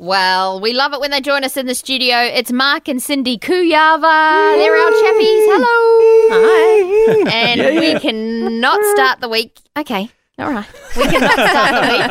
Well, 0.00 0.60
we 0.60 0.74
love 0.74 0.92
it 0.92 1.00
when 1.00 1.10
they 1.10 1.20
join 1.20 1.42
us 1.42 1.56
in 1.56 1.66
the 1.66 1.74
studio. 1.74 2.18
It's 2.18 2.52
Mark 2.52 2.86
and 2.86 3.02
Cindy 3.02 3.36
Kuyava. 3.36 4.54
They're 4.54 4.76
our 4.76 4.92
chappies. 4.92 5.44
Hello. 5.50 5.66
Hi. 6.30 7.24
And 7.32 7.60
yeah, 7.60 7.80
we 7.80 7.98
cannot 7.98 8.78
start 8.94 9.20
the 9.20 9.28
week. 9.28 9.58
Okay. 9.76 10.08
All 10.38 10.52
right. 10.52 10.64
We 10.96 11.02
cannot 11.02 11.32
start 11.32 11.84
the 11.84 11.90
week 11.90 12.06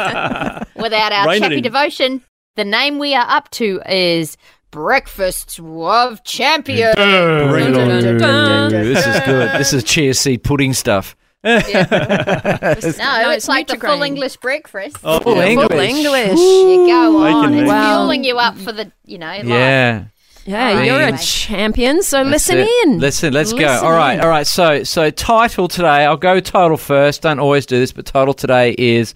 without 0.84 1.14
our 1.14 1.30
Rain 1.30 1.42
chappy 1.42 1.62
devotion. 1.62 2.22
The 2.58 2.66
name 2.66 3.00
we 3.00 3.16
are 3.16 3.26
up 3.26 3.50
to 3.52 3.80
is 3.88 4.36
Breakfasts 4.72 5.58
of 5.58 6.22
Champions. 6.26 6.94
This 6.98 9.06
is 9.08 9.20
good. 9.22 9.50
This 9.60 9.72
is 9.72 9.86
chia 9.86 10.14
seed 10.14 10.44
pudding 10.44 10.74
stuff. 10.74 11.16
Yeah. 11.48 12.76
no, 12.98 13.32
it's 13.32 13.48
like 13.48 13.68
the 13.68 13.78
full 13.78 14.02
English 14.04 14.38
breakfast. 14.38 14.98
Oh, 15.04 15.20
full 15.20 15.40
English. 15.40 15.70
Full 15.70 15.80
English. 15.80 16.40
You 16.40 16.88
go 16.88 17.26
on. 17.26 17.54
It's 17.54 17.68
wow. 17.68 17.98
fueling 17.98 18.24
you 18.24 18.38
up 18.38 18.58
for 18.58 18.72
the, 18.72 18.92
you 19.06 19.18
know, 19.18 19.32
yeah. 19.32 20.06
Yeah, 20.46 20.82
you're 20.82 21.14
a 21.14 21.18
champion, 21.18 22.02
so 22.02 22.24
That's 22.24 22.48
listen 22.48 22.60
it. 22.60 22.70
in. 22.86 23.00
Listen, 23.00 23.34
let's 23.34 23.52
listen 23.52 23.68
go. 23.68 23.86
All 23.86 23.92
right, 23.92 24.14
in. 24.14 24.22
all 24.22 24.30
right. 24.30 24.48
So, 24.48 24.84
so 24.86 25.10
title 25.10 25.68
today. 25.68 26.06
I'll 26.06 26.16
go 26.16 26.40
title 26.40 26.78
first. 26.78 27.24
Don't 27.24 27.40
always 27.40 27.66
do 27.66 27.78
this, 27.78 27.92
but 27.92 28.06
title 28.06 28.34
today 28.34 28.74
is 28.78 29.14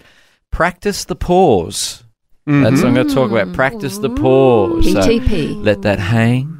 practice 0.51 1.05
the 1.05 1.15
pause. 1.15 2.03
Mm-hmm. 2.47 2.63
That's 2.63 2.81
what 2.81 2.87
I'm 2.87 2.93
going 2.95 3.07
to 3.07 3.13
talk 3.13 3.31
about. 3.31 3.53
Practice 3.53 3.99
the 3.99 4.09
pause. 4.09 4.85
PTP. 4.85 5.53
So 5.53 5.59
let 5.59 5.83
that 5.83 5.99
hang. 5.99 6.57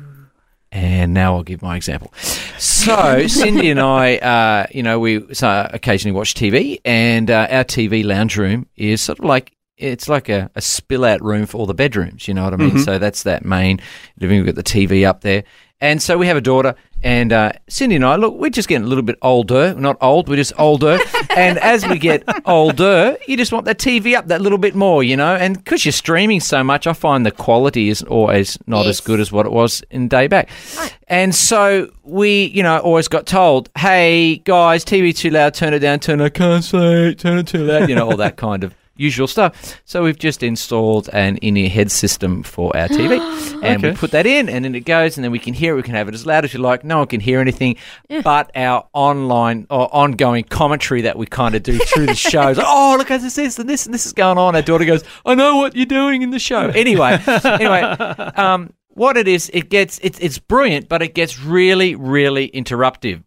And 0.72 1.14
now 1.14 1.36
I'll 1.36 1.44
give 1.44 1.62
my 1.62 1.76
example. 1.76 2.14
So 2.62 3.26
Cindy 3.28 3.72
and 3.72 3.80
I, 3.80 4.18
uh, 4.18 4.68
you 4.70 4.84
know, 4.84 5.00
we 5.00 5.34
so 5.34 5.68
occasionally 5.74 6.16
watch 6.16 6.36
TV, 6.36 6.80
and 6.86 7.32
uh, 7.32 7.48
our 7.50 7.64
TV 7.64 8.06
lounge 8.06 8.38
room 8.38 8.68
is 8.76 9.02
sort 9.02 9.18
of 9.18 9.26
like 9.26 9.58
it's 9.78 10.08
like 10.08 10.30
a, 10.30 10.52
a 10.54 10.62
spill 10.62 11.04
out 11.04 11.24
room 11.24 11.48
for 11.48 11.58
all 11.58 11.66
the 11.66 11.74
bedrooms. 11.74 12.28
You 12.28 12.36
know 12.36 12.44
what 12.44 12.54
I 12.54 12.58
mean? 12.58 12.70
Mm-hmm. 12.70 12.84
So 12.84 13.00
that's 13.00 13.24
that 13.24 13.44
main 13.44 13.80
living. 14.20 14.38
We've 14.38 14.46
got 14.46 14.64
the 14.64 14.64
TV 14.64 15.08
up 15.08 15.22
there, 15.22 15.44
and 15.80 16.04
so 16.04 16.20
we 16.20 16.28
have 16.28 16.38
a 16.38 16.42
daughter, 16.42 16.76
and 17.04 17.34
uh, 17.34 17.52
Cindy 17.68 17.96
and 17.96 18.06
I, 18.06 18.16
look, 18.16 18.36
we're 18.36 18.50
just 18.50 18.68
getting 18.68 18.86
a 18.86 18.88
little 18.88 19.04
bit 19.04 19.18
older. 19.22 19.74
Not 19.74 19.98
old, 20.02 20.30
we're 20.30 20.36
just 20.36 20.54
older. 20.58 21.00
and 21.32 21.58
as 21.60 21.86
we 21.88 21.98
get 21.98 22.24
older, 22.46 23.18
you 23.28 23.38
just 23.38 23.52
want 23.52 23.66
that 23.66 23.80
TV 23.80 24.16
up 24.16 24.28
that 24.28 24.42
little 24.42 24.58
bit 24.58 24.76
more, 24.76 25.04
you 25.04 25.18
know? 25.18 25.36
And 25.36 25.58
because 25.58 25.84
you're 25.86 25.92
streaming 25.92 26.40
so 26.40 26.64
much, 26.64 26.86
I 26.86 26.94
find 26.94 27.26
the 27.26 27.32
quality 27.32 27.90
isn't 27.90 28.08
always 28.08 28.58
not 28.68 28.86
yes. 28.86 29.00
as 29.00 29.02
good 29.02 29.20
as 29.20 29.32
what 29.32 29.46
it 29.46 29.52
was 29.52 29.84
in 29.90 30.08
day 30.08 30.28
back. 30.28 30.50
Right. 30.78 30.96
And 31.08 31.34
so 31.34 31.92
we, 32.04 32.46
you 32.46 32.64
know, 32.64 32.78
always 32.80 33.08
got 33.08 33.26
told, 33.26 33.70
hey, 33.78 34.38
guys, 34.38 34.86
TV 34.86 35.16
too 35.16 35.32
loud, 35.32 35.54
turn 35.54 35.74
it 35.74 35.80
down, 35.80 36.00
turn 36.00 36.22
it, 36.22 36.26
I 36.26 36.30
can't 36.30 36.64
say, 36.64 37.14
turn 37.16 37.40
it 37.40 37.48
too 37.48 37.66
loud, 37.66 37.90
you 37.90 37.96
know, 37.96 38.10
all 38.10 38.18
that 38.18 38.38
kind 38.38 38.64
of 38.64 38.76
usual 38.96 39.28
stuff. 39.28 39.80
So 39.86 40.04
we've 40.04 40.18
just 40.18 40.44
installed 40.44 41.10
an 41.14 41.38
in-ear 41.38 41.70
head 41.70 41.92
system 41.92 42.44
for 42.44 42.76
our 42.76 42.88
TV, 42.90 43.20
and 43.64 43.78
okay. 43.78 43.92
we 43.92 43.96
put 43.96 44.12
that 44.12 44.26
in, 44.26 44.50
and 44.50 44.64
then 44.64 44.76
it 44.76 44.82
goes, 44.86 45.18
and 45.18 45.24
then 45.24 45.32
we 45.32 45.40
can 45.40 45.54
hear 45.54 45.74
it. 45.74 45.76
We 45.78 45.84
can 45.84 45.96
have 45.96 46.08
it 46.08 46.14
as 46.14 46.26
loud 46.26 46.46
as 46.46 46.54
you 46.54 46.60
like. 46.60 46.84
No 46.84 47.00
one 47.00 47.08
can 47.08 47.20
hear 47.20 47.40
anything, 47.40 47.78
yeah. 48.10 48.22
but 48.22 48.52
our 48.56 48.88
online 48.94 49.68
or 49.70 49.94
ongoing 49.94 50.44
commentary 50.44 51.02
that 51.02 51.18
we 51.18 51.26
kind 51.26 51.56
of 51.56 51.64
do 51.64 51.78
through 51.94 52.08
the 52.08 52.16
shows. 52.16 52.60
oh, 52.62 52.96
look 52.98 53.12
at 53.12 53.22
this, 53.22 53.36
this, 53.36 53.60
and 53.60 53.70
this, 53.70 53.86
and 53.86 53.94
this 53.94 54.06
is 54.06 54.14
going 54.14 54.38
on. 54.38 54.56
Our 54.56 54.62
daughter 54.62 54.86
goes, 54.86 55.04
"I 55.26 55.36
know 55.36 55.58
what 55.58 55.76
you're 55.76 55.86
doing 55.86 56.22
in 56.22 56.32
the 56.32 56.40
show." 56.40 56.72
Anyway, 56.82 57.20
anyway. 57.46 57.96
Um, 58.36 58.74
what 58.94 59.16
it 59.16 59.28
is, 59.28 59.52
it 59.54 59.70
gets 59.70 60.00
it's 60.02 60.18
it's 60.20 60.40
brilliant, 60.40 60.90
but 60.90 61.02
it 61.02 61.14
gets 61.14 61.40
really, 61.40 61.96
really 61.96 62.50
interruptive 62.50 63.24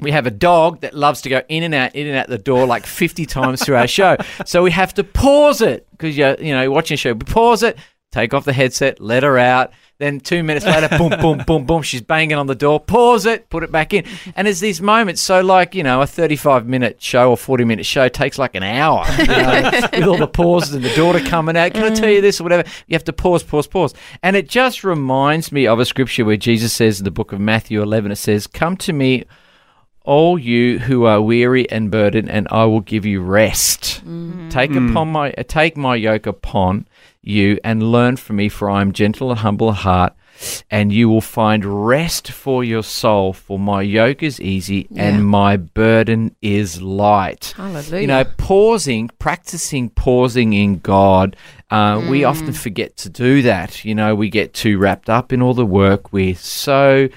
we 0.00 0.10
have 0.10 0.26
a 0.26 0.30
dog 0.30 0.80
that 0.80 0.94
loves 0.94 1.22
to 1.22 1.28
go 1.28 1.42
in 1.48 1.62
and 1.62 1.74
out, 1.74 1.94
in 1.94 2.06
and 2.06 2.16
out 2.16 2.28
the 2.28 2.38
door 2.38 2.66
like 2.66 2.86
50 2.86 3.26
times 3.26 3.64
through 3.64 3.76
our 3.76 3.86
show. 3.86 4.16
So 4.46 4.62
we 4.62 4.70
have 4.70 4.94
to 4.94 5.04
pause 5.04 5.60
it 5.60 5.86
because 5.92 6.16
you're, 6.16 6.36
you 6.40 6.52
know, 6.52 6.70
watching 6.70 6.94
a 6.94 6.98
show. 6.98 7.12
We 7.12 7.20
pause 7.20 7.62
it, 7.62 7.78
take 8.12 8.34
off 8.34 8.44
the 8.44 8.52
headset, 8.52 9.00
let 9.00 9.22
her 9.22 9.38
out. 9.38 9.72
Then 9.98 10.18
two 10.18 10.42
minutes 10.42 10.64
later, 10.64 10.88
boom, 10.98 11.12
boom, 11.20 11.44
boom, 11.46 11.66
boom, 11.66 11.82
she's 11.82 12.00
banging 12.00 12.38
on 12.38 12.46
the 12.46 12.54
door. 12.54 12.80
Pause 12.80 13.26
it, 13.26 13.50
put 13.50 13.62
it 13.62 13.70
back 13.70 13.92
in. 13.92 14.06
And 14.34 14.46
there's 14.46 14.60
these 14.60 14.80
moments. 14.80 15.20
So, 15.20 15.42
like, 15.42 15.74
you 15.74 15.82
know, 15.82 16.00
a 16.00 16.06
35 16.06 16.66
minute 16.66 17.02
show 17.02 17.30
or 17.30 17.36
40 17.36 17.64
minute 17.66 17.84
show 17.84 18.08
takes 18.08 18.38
like 18.38 18.54
an 18.54 18.62
hour 18.62 19.04
you 19.18 19.26
know, 19.26 19.70
with 19.92 20.04
all 20.04 20.16
the 20.16 20.26
pauses 20.26 20.74
and 20.74 20.82
the 20.82 20.94
daughter 20.94 21.20
coming 21.20 21.54
out. 21.54 21.74
Can 21.74 21.84
I 21.84 21.94
tell 21.94 22.08
you 22.08 22.22
this 22.22 22.40
or 22.40 22.44
whatever? 22.44 22.66
You 22.86 22.94
have 22.94 23.04
to 23.04 23.12
pause, 23.12 23.42
pause, 23.42 23.66
pause. 23.66 23.94
And 24.22 24.36
it 24.36 24.48
just 24.48 24.84
reminds 24.84 25.52
me 25.52 25.66
of 25.66 25.78
a 25.78 25.84
scripture 25.84 26.24
where 26.24 26.38
Jesus 26.38 26.72
says 26.72 26.98
in 26.98 27.04
the 27.04 27.10
book 27.10 27.32
of 27.32 27.38
Matthew 27.38 27.82
11, 27.82 28.10
it 28.10 28.16
says, 28.16 28.46
Come 28.46 28.78
to 28.78 28.94
me 28.94 29.24
all 30.04 30.38
you 30.38 30.78
who 30.78 31.04
are 31.04 31.20
weary 31.20 31.70
and 31.70 31.90
burdened, 31.90 32.30
and 32.30 32.48
I 32.50 32.64
will 32.64 32.80
give 32.80 33.04
you 33.04 33.20
rest. 33.20 34.02
Mm-hmm. 34.04 34.48
Take 34.48 34.70
mm. 34.70 34.90
upon 34.90 35.08
my 35.12 35.32
uh, 35.32 35.42
take 35.46 35.76
my 35.76 35.94
yoke 35.94 36.26
upon 36.26 36.86
you 37.22 37.58
and 37.62 37.82
learn 37.82 38.16
from 38.16 38.36
me, 38.36 38.48
for 38.48 38.70
I 38.70 38.80
am 38.80 38.92
gentle 38.92 39.30
and 39.30 39.40
humble 39.40 39.68
of 39.68 39.76
heart, 39.76 40.14
and 40.70 40.90
you 40.90 41.08
will 41.08 41.20
find 41.20 41.86
rest 41.86 42.30
for 42.30 42.64
your 42.64 42.82
soul. 42.82 43.32
For 43.32 43.58
my 43.58 43.82
yoke 43.82 44.22
is 44.22 44.40
easy 44.40 44.86
yeah. 44.90 45.04
and 45.04 45.26
my 45.26 45.56
burden 45.58 46.34
is 46.40 46.80
light. 46.80 47.52
Hallelujah. 47.56 48.00
You 48.00 48.06
know, 48.06 48.24
pausing, 48.38 49.10
practicing 49.18 49.90
pausing 49.90 50.54
in 50.54 50.78
God. 50.78 51.36
Uh, 51.70 51.98
mm. 51.98 52.10
We 52.10 52.24
often 52.24 52.52
forget 52.52 52.96
to 52.98 53.10
do 53.10 53.42
that. 53.42 53.84
You 53.84 53.94
know, 53.94 54.14
we 54.14 54.30
get 54.30 54.54
too 54.54 54.78
wrapped 54.78 55.10
up 55.10 55.32
in 55.32 55.42
all 55.42 55.54
the 55.54 55.66
work. 55.66 56.12
We're 56.12 56.34
so 56.34 57.08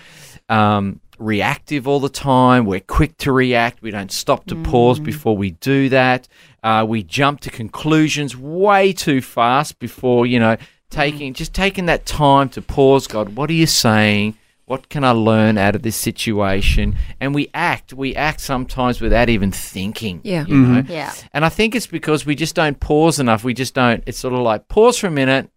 um, 0.49 0.99
reactive 1.19 1.88
all 1.88 2.00
the 2.00 2.09
time. 2.09 2.66
We're 2.66 2.79
quick 2.79 3.18
to 3.19 3.31
react. 3.31 3.81
We 3.81 3.91
don't 3.91 4.12
stop 4.12 4.46
to 4.47 4.56
mm. 4.56 4.63
pause 4.63 5.00
before 5.00 5.38
we 5.38 5.51
do 5.51 5.90
that. 5.90 6.28
Uh, 6.63 6.85
we 6.88 7.03
jump 7.03 7.41
to 7.41 7.50
conclusions 7.50 8.35
way 8.35 8.94
too 8.94 9.22
fast 9.22 9.79
before, 9.79 10.25
you 10.25 10.40
know, 10.40 10.57
taking 10.90 11.34
mm. 11.34 11.35
just 11.35 11.53
taking 11.53 11.85
that 11.88 12.06
time 12.06 12.50
to 12.50 12.62
pause. 12.62 13.07
God, 13.07 13.35
what 13.35 13.50
are 13.50 13.53
you 13.53 13.68
saying? 13.68 14.38
What 14.66 14.90
can 14.90 15.03
I 15.03 15.12
learn 15.12 15.57
out 15.57 15.75
of 15.75 15.81
this 15.81 15.97
situation? 15.97 16.96
And 17.19 17.35
we 17.35 17.50
act. 17.53 17.94
We 17.94 18.16
act 18.16 18.40
sometimes 18.40 19.02
without 19.02 19.29
even 19.29 19.52
thinking. 19.52 20.22
Yeah. 20.23 20.46
You? 20.47 20.56
Mm-hmm. 20.56 20.91
Yeah. 20.91 21.13
And 21.34 21.44
I 21.44 21.50
think 21.50 21.75
it's 21.75 21.88
because 21.88 22.25
we 22.25 22.35
just 22.35 22.56
don't 22.56 22.79
pause 22.79 23.19
enough. 23.19 23.44
We 23.44 23.53
just 23.53 23.73
don't. 23.73 24.03
It's 24.07 24.18
sort 24.18 24.34
of 24.34 24.40
like 24.40 24.69
pause 24.69 24.97
for 24.97 25.07
a 25.07 25.12
minute, 25.12 25.50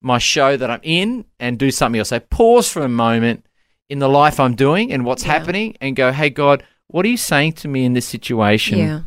my 0.00 0.18
show 0.18 0.56
that 0.56 0.70
I'm 0.70 0.80
in, 0.82 1.26
and 1.38 1.58
do 1.58 1.70
something 1.70 1.98
else. 1.98 2.08
So 2.08 2.18
pause 2.18 2.68
for 2.68 2.82
a 2.82 2.88
moment 2.88 3.45
in 3.88 3.98
the 3.98 4.08
life 4.08 4.40
I'm 4.40 4.54
doing 4.54 4.92
and 4.92 5.04
what's 5.04 5.24
yeah. 5.24 5.32
happening 5.32 5.76
and 5.80 5.94
go, 5.94 6.12
hey, 6.12 6.30
God, 6.30 6.62
what 6.88 7.04
are 7.04 7.08
you 7.08 7.16
saying 7.16 7.54
to 7.54 7.68
me 7.68 7.84
in 7.84 7.92
this 7.92 8.06
situation? 8.06 8.78
Yeah. 8.78 9.00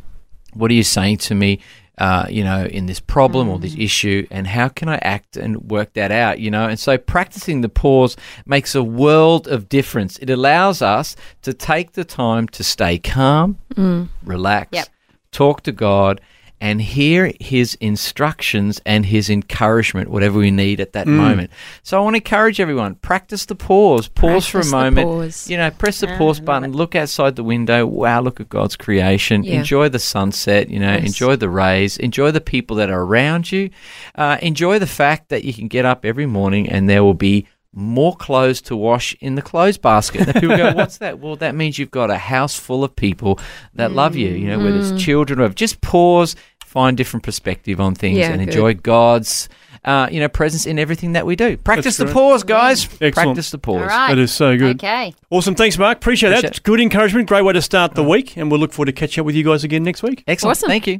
What 0.53 0.71
are 0.71 0.73
you 0.73 0.83
saying 0.83 1.17
to 1.17 1.35
me, 1.35 1.59
uh, 1.97 2.25
you 2.29 2.43
know, 2.43 2.65
in 2.65 2.85
this 2.87 2.99
problem 2.99 3.47
mm. 3.47 3.51
or 3.51 3.59
this 3.59 3.75
mm. 3.75 3.83
issue? 3.83 4.27
And 4.31 4.47
how 4.47 4.67
can 4.69 4.89
I 4.89 4.97
act 5.01 5.37
and 5.37 5.69
work 5.69 5.93
that 5.93 6.11
out, 6.11 6.39
you 6.39 6.49
know? 6.49 6.67
And 6.67 6.79
so 6.79 6.97
practicing 6.97 7.61
the 7.61 7.69
pause 7.69 8.17
makes 8.45 8.73
a 8.73 8.83
world 8.83 9.47
of 9.47 9.69
difference. 9.69 10.17
It 10.17 10.29
allows 10.29 10.81
us 10.81 11.15
to 11.43 11.53
take 11.53 11.93
the 11.93 12.05
time 12.05 12.47
to 12.49 12.63
stay 12.63 12.97
calm, 12.99 13.57
mm. 13.75 14.07
relax, 14.23 14.69
yep. 14.71 14.87
talk 15.31 15.61
to 15.63 15.71
God, 15.71 16.21
and 16.61 16.81
hear 16.81 17.31
his 17.39 17.75
instructions 17.75 18.81
and 18.85 19.05
his 19.05 19.29
encouragement, 19.29 20.09
whatever 20.09 20.39
we 20.39 20.51
need 20.51 20.79
at 20.79 20.93
that 20.93 21.07
mm. 21.07 21.15
moment. 21.15 21.51
So 21.83 21.97
I 21.97 22.03
want 22.03 22.15
to 22.15 22.19
encourage 22.19 22.59
everyone: 22.59 22.95
practice 22.95 23.45
the 23.45 23.55
pause, 23.55 24.07
pause 24.07 24.47
practice 24.47 24.47
for 24.47 24.59
a 24.59 24.65
moment. 24.65 25.07
Pause. 25.07 25.49
You 25.49 25.57
know, 25.57 25.71
press 25.71 25.99
the 25.99 26.07
yeah, 26.07 26.17
pause 26.17 26.39
button, 26.39 26.73
look 26.73 26.95
outside 26.95 27.35
the 27.35 27.43
window. 27.43 27.85
Wow, 27.85 28.21
look 28.21 28.39
at 28.39 28.49
God's 28.49 28.75
creation. 28.75 29.43
Yeah. 29.43 29.59
Enjoy 29.59 29.89
the 29.89 29.99
sunset. 29.99 30.69
You 30.69 30.79
know, 30.79 30.93
yes. 30.93 31.05
enjoy 31.05 31.35
the 31.35 31.49
rays. 31.49 31.97
Enjoy 31.97 32.31
the 32.31 32.41
people 32.41 32.77
that 32.77 32.89
are 32.89 33.01
around 33.01 33.51
you. 33.51 33.69
Uh, 34.15 34.37
enjoy 34.41 34.79
the 34.79 34.87
fact 34.87 35.29
that 35.29 35.43
you 35.43 35.53
can 35.53 35.67
get 35.67 35.85
up 35.85 36.05
every 36.05 36.25
morning 36.25 36.69
and 36.69 36.89
there 36.89 37.03
will 37.03 37.13
be 37.13 37.47
more 37.73 38.15
clothes 38.15 38.61
to 38.63 38.75
wash 38.75 39.15
in 39.19 39.35
the 39.35 39.41
clothes 39.41 39.77
basket. 39.77 40.27
And 40.27 40.33
people 40.33 40.57
go, 40.57 40.73
What's 40.75 40.97
that? 40.97 41.19
Well, 41.19 41.35
that 41.37 41.55
means 41.55 41.77
you've 41.77 41.91
got 41.91 42.09
a 42.09 42.17
house 42.17 42.57
full 42.57 42.83
of 42.83 42.95
people 42.95 43.39
that 43.75 43.91
mm. 43.91 43.95
love 43.95 44.15
you, 44.15 44.29
you 44.29 44.47
know, 44.47 44.59
whether 44.59 44.77
it's 44.77 44.91
mm. 44.91 44.99
children 44.99 45.39
or 45.39 45.49
just 45.49 45.81
pause, 45.81 46.35
find 46.65 46.97
different 46.97 47.23
perspective 47.23 47.79
on 47.79 47.95
things 47.95 48.17
yeah, 48.17 48.29
and 48.29 48.39
good. 48.39 48.49
enjoy 48.49 48.73
God's. 48.75 49.49
Uh, 49.85 50.09
you 50.11 50.19
know, 50.19 50.27
presence 50.27 50.65
in 50.65 50.77
everything 50.77 51.13
that 51.13 51.25
we 51.25 51.37
do. 51.37 51.55
Practice 51.55 51.95
the 51.95 52.05
pause, 52.05 52.43
guys. 52.43 52.83
Excellent. 52.99 53.13
Practice 53.13 53.51
the 53.51 53.57
pause. 53.57 53.87
Right. 53.87 54.09
That 54.09 54.19
is 54.19 54.33
so 54.33 54.57
good. 54.57 54.75
Okay. 54.75 55.13
Awesome. 55.29 55.55
Thanks, 55.55 55.77
Mark. 55.77 55.99
Appreciate, 55.99 56.31
Appreciate 56.31 56.49
that. 56.49 56.57
It. 56.57 56.63
Good 56.63 56.81
encouragement. 56.81 57.29
Great 57.29 57.43
way 57.43 57.53
to 57.53 57.61
start 57.61 57.95
the 57.95 58.03
week. 58.03 58.35
And 58.35 58.51
we'll 58.51 58.59
look 58.59 58.73
forward 58.73 58.87
to 58.87 58.91
catch 58.91 59.17
up 59.17 59.25
with 59.25 59.35
you 59.35 59.43
guys 59.45 59.63
again 59.63 59.83
next 59.83 60.03
week. 60.03 60.25
Excellent. 60.27 60.57
Awesome. 60.57 60.67
Thank 60.67 60.85
you. 60.85 60.99